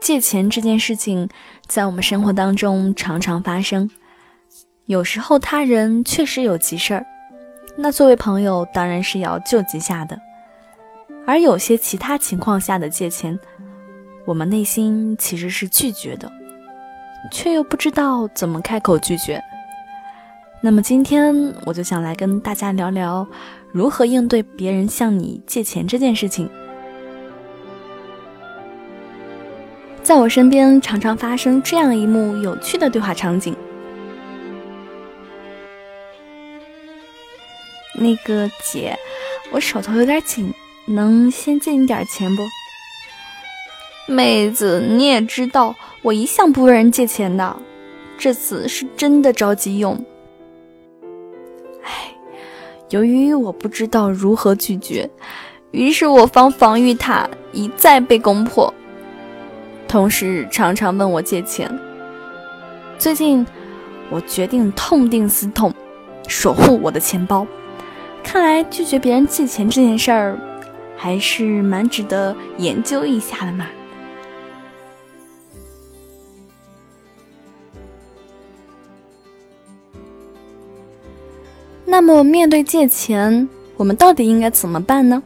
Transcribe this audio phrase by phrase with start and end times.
[0.00, 1.28] 借钱这件事情，
[1.66, 3.90] 在我们生活当中常常发生。
[4.86, 7.04] 有时候他人确实有急事儿，
[7.76, 10.18] 那作为朋友当然是要救急下的。
[11.26, 13.36] 而有些其他情况下的借钱，
[14.24, 16.30] 我们内心其实是拒绝的，
[17.32, 19.42] 却又不知道怎么开口拒绝。
[20.60, 23.26] 那么今天我就想来跟大家聊聊，
[23.72, 26.48] 如何应对别人向你借钱这件事情。
[30.06, 33.56] 在我身边常常发生这样一幕有趣的对话场景。
[37.92, 38.96] 那个姐，
[39.50, 42.42] 我手头有点紧，能先借你点钱不？
[44.06, 47.56] 妹子，你也知道我一向不问人借钱的，
[48.16, 50.04] 这次是真的着急用。
[51.82, 52.14] 唉，
[52.90, 55.10] 由于我不知道如何拒绝，
[55.72, 58.72] 于是我方防御塔一再被攻破。
[59.96, 61.66] 同事常常问我借钱。
[62.98, 63.46] 最近，
[64.10, 65.72] 我决定痛定思痛，
[66.28, 67.46] 守护我的钱包。
[68.22, 70.38] 看来拒绝别人借钱这件事儿，
[70.98, 73.66] 还是蛮值得研究一下的嘛。
[81.86, 85.22] 那么，面对借钱，我们到底应该怎么办呢？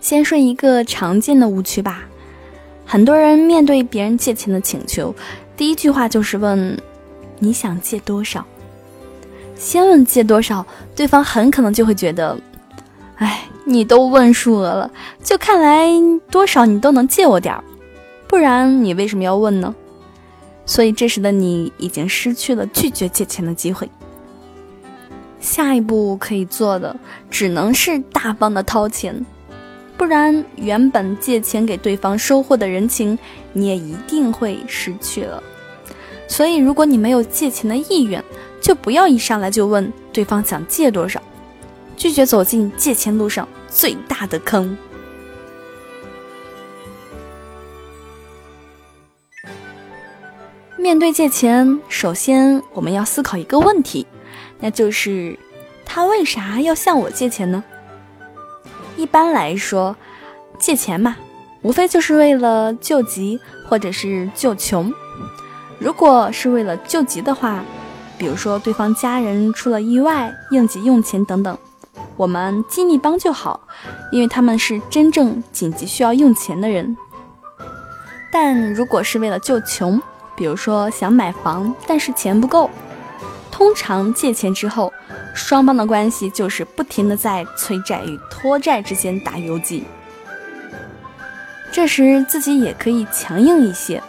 [0.00, 2.04] 先说一个常见的误区吧，
[2.86, 5.14] 很多人面对别人借钱的请求，
[5.56, 6.76] 第一句话就是问
[7.38, 8.44] ：“你想借多少？”
[9.54, 10.64] 先问借多少，
[10.96, 12.36] 对方很可能就会觉得
[13.16, 14.90] ：“哎，你都问数额了，
[15.22, 15.86] 就看来
[16.30, 17.62] 多少你都能借我点儿，
[18.26, 19.74] 不然你为什么要问呢？”
[20.64, 23.90] 所以这时的你已经失去了拒绝借钱的机会。
[25.40, 26.94] 下一步可以做的
[27.30, 29.24] 只能是大方的掏钱。
[30.00, 33.18] 不然，原本借钱给对方收获的人情，
[33.52, 35.42] 你也一定会失去了。
[36.26, 38.24] 所以，如果你没有借钱的意愿，
[38.62, 41.22] 就不要一上来就问对方想借多少，
[41.98, 44.74] 拒绝走进借钱路上最大的坑。
[50.78, 54.06] 面对借钱，首先我们要思考一个问题，
[54.60, 55.38] 那就是
[55.84, 57.62] 他为啥要向我借钱呢？
[59.00, 59.96] 一般来说，
[60.58, 61.16] 借钱嘛，
[61.62, 64.92] 无非就是为了救急或者是救穷。
[65.78, 67.64] 如果是为了救急的话，
[68.18, 71.56] 比如说对方家人出了意外，应急用钱等等，
[72.18, 73.58] 我们尽力帮就好，
[74.12, 76.94] 因为他们是真正紧急需要用钱的人。
[78.30, 79.98] 但如果是为了救穷，
[80.36, 82.68] 比如说想买房，但是钱不够，
[83.60, 84.90] 通常借钱之后。
[85.34, 89.84] 双方的关系就是不停的在催债与拖债之间打游击。
[91.70, 94.02] 这时自己也可以强硬一些，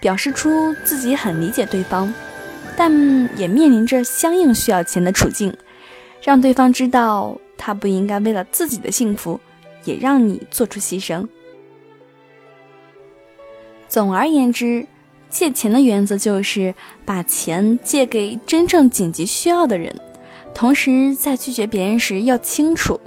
[0.00, 2.12] 表示出自己很理解对方，
[2.76, 2.90] 但
[3.38, 5.56] 也面临着相应需要钱的处境，
[6.20, 9.38] 让对方知道他不应该为了自己的幸福，
[9.84, 11.28] 也让你做出牺牲。
[13.88, 14.84] 总而言之，
[15.28, 19.94] 借钱的原则就是把钱借给真正紧急需要的人。
[20.54, 23.00] 同时，在拒绝别人时要清楚，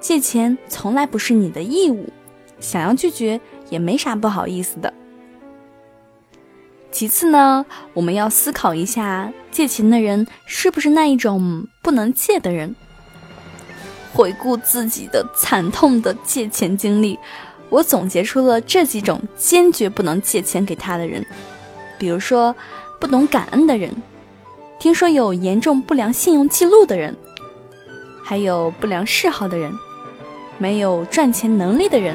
[0.00, 2.12] 借钱从来不是你的义务，
[2.58, 4.92] 想要拒绝也没啥不好意思的。
[6.90, 12.74] 其次呢，我们要思考一下，借钱的人是不是那一种不能借的人。
[14.12, 17.18] 回顾自己的惨痛的借钱经历，
[17.68, 21.24] 我总结出了这几种坚决不能借钱给他的人，
[21.98, 22.54] 比如说，
[22.98, 23.94] 不懂感恩的人。
[24.78, 27.16] 听说有严重不良信用记录的人，
[28.22, 29.72] 还有不良嗜好的人，
[30.58, 32.14] 没有赚钱能力的人，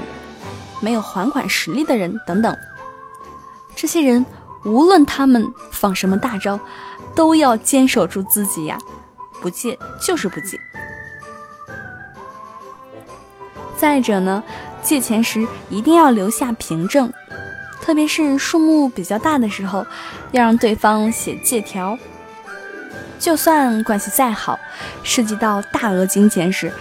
[0.79, 2.55] 没有还款实力的人等等。
[3.75, 4.23] 这些人
[4.63, 6.59] 无论他们放什么大招，
[7.15, 8.77] 都要坚守住自己呀，
[9.41, 10.59] 不借就是不借。
[13.75, 14.43] 再者呢，
[14.83, 17.11] 借钱时一定要留下凭证，
[17.91, 19.85] 特别是数目比较大的时候，
[20.31, 21.99] 要让对方写借条。
[23.19, 24.57] 就算关系再好，
[25.03, 26.71] 涉及到大额金钱时，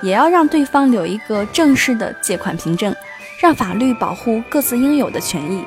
[0.00, 2.94] 也要让对方留一个正式的借款凭证，
[3.40, 5.64] 让法律保护各自应有的权益。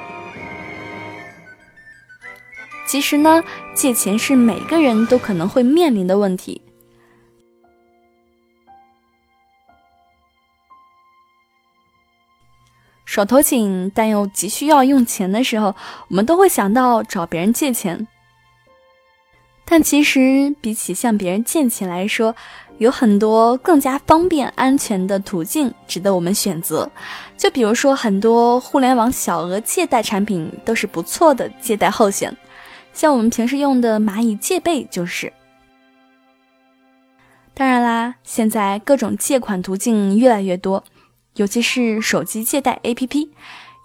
[2.87, 3.43] 其实呢，
[3.75, 6.61] 借钱是每个人都可能会面临的问题。
[13.13, 15.75] 手头紧但又急需要用钱的时候，
[16.07, 18.07] 我们都会想到找别人借钱。
[19.65, 22.35] 但其实，比起向别人借钱来说，
[22.79, 26.89] 有很多更加方便、安全的途径值得我们选择。
[27.37, 32.35] 就比如说，很多互联网小额借贷产品都是不错的借贷候选，
[32.93, 35.31] 像我们平时用的蚂蚁借呗就是。
[37.53, 40.83] 当然啦，现在各种借款途径越来越多，
[41.35, 43.29] 尤其是手机借贷 APP，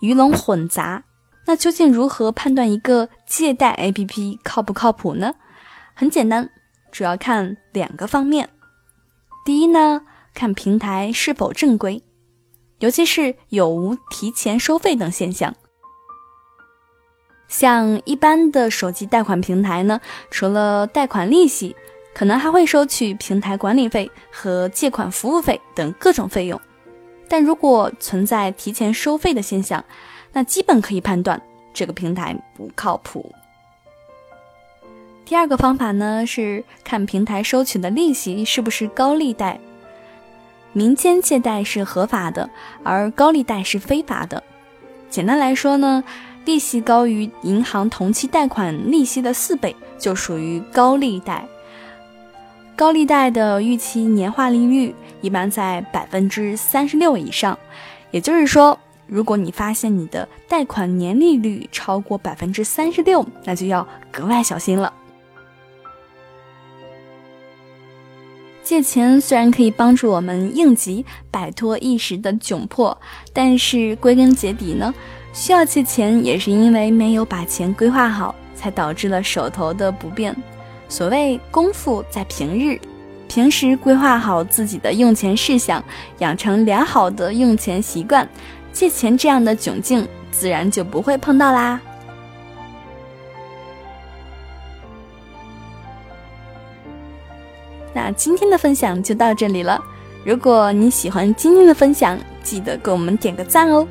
[0.01, 1.05] 鱼龙混杂。
[1.47, 5.35] 那究竟如何判断一个借贷 APP 靠不靠谱呢？
[5.95, 6.51] 很简单，
[6.93, 8.51] 主要看两个方面。
[9.45, 10.03] 第一呢，
[10.35, 12.03] 看平台是否正规，
[12.81, 15.55] 尤其是有无提前收费等现象。
[17.49, 21.75] 像一般的手机贷款平台呢，除了贷款利息。
[22.15, 26.61] 可能还会收取平台管理费和借款服务费等各种费用，
[27.29, 29.85] 但如果存在提前收费的现象，
[30.33, 31.41] 那基本可以判断
[31.75, 33.35] 这个平台不靠谱。
[35.25, 39.61] 第二个方法呢是看平台收取的利息是不是高利贷。
[40.73, 42.49] 民间借贷是合法的，
[42.83, 44.43] 而高利贷是非法的。
[45.11, 46.05] 简单来说呢，
[46.45, 51.47] 利息高于银行同期贷款利息的四倍就属于高利贷。
[52.77, 57.59] 高利贷的预期年化利率一般在百分之三十六以上，
[58.11, 64.93] 也就是说，如果你发现你的贷款年利率超过百分之三十六，那就要格外小心了。
[68.63, 72.95] 借钱虽然可以帮助我们应急、摆脱一时的窘迫，
[73.33, 74.95] 但是归根结底呢，
[75.33, 80.37] 需要借钱也是因为没有把钱规划好，才导致了手头的不便。
[80.87, 82.79] 所谓功夫在平日，
[83.29, 85.83] 平时规划好自己的用钱事项，
[86.19, 88.27] 养成良好的用钱习惯，
[88.73, 91.81] 借钱这样的窘境自然就不会碰到啦。
[97.95, 99.81] 那今天的分享就到这里了，
[100.25, 103.87] 如果你喜欢今天的分享，记得给我们点个赞哦。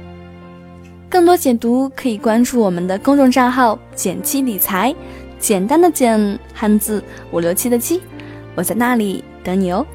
[1.09, 4.93] 更多解读可以关注我们的公众账号“简七理财”。
[5.39, 8.01] 简单的简，汉字五六七的七，
[8.55, 9.87] 我在那里等你哦。